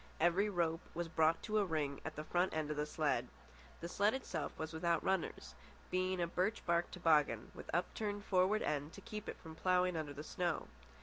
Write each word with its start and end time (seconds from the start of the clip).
Every 0.19 0.49
rope 0.49 0.81
was 0.95 1.07
brought 1.07 1.43
to 1.43 1.59
a 1.59 1.63
ring 1.65 2.01
at 2.03 2.15
the 2.15 2.23
front 2.23 2.55
end 2.55 2.71
of 2.71 2.77
the 2.77 2.87
sled. 2.87 3.27
The 3.81 3.87
sled 3.87 4.15
itself 4.15 4.51
was 4.57 4.73
without 4.73 5.03
runners, 5.03 5.53
being 5.91 6.19
a 6.19 6.25
birch 6.25 6.65
bark 6.65 6.89
toboggan, 6.89 7.51
with 7.53 7.69
upturned 7.71 8.25
forward 8.25 8.63
end 8.63 8.93
to 8.93 9.01
keep 9.01 9.29
it 9.29 9.37
from 9.37 9.53
ploughing 9.53 9.95
under 9.95 10.13
the 10.15 10.23
snow. 10.23 10.69